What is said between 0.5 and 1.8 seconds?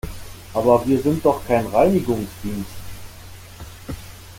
Aber wir sind doch kein